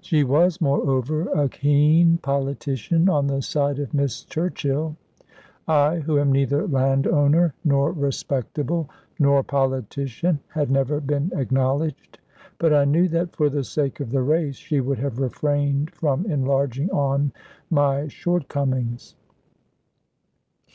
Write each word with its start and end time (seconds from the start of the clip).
She 0.00 0.24
was, 0.24 0.62
moreover, 0.62 1.28
a 1.30 1.46
keen 1.46 2.16
politician 2.22 3.06
on 3.10 3.26
the 3.26 3.42
side 3.42 3.78
of 3.78 3.92
Miss 3.92 4.24
Churchill. 4.24 4.96
I, 5.66 5.98
who 5.98 6.18
am 6.18 6.32
neither 6.32 6.66
land 6.66 7.06
owner, 7.06 7.52
nor 7.62 7.92
respectable, 7.92 8.88
nor 9.18 9.42
politician, 9.42 10.40
had 10.54 10.70
never 10.70 11.00
been 11.02 11.32
acknowledged 11.36 12.18
but 12.56 12.72
I 12.72 12.86
knew 12.86 13.08
that, 13.08 13.36
for 13.36 13.50
the 13.50 13.62
sake 13.62 14.00
of 14.00 14.10
the 14.10 14.22
race, 14.22 14.56
she 14.56 14.80
would 14.80 15.00
have 15.00 15.18
refrained 15.18 15.90
from 15.90 16.24
enlarging 16.24 16.90
on 16.90 17.32
my 17.68 18.06
shortcomings. 18.08 19.16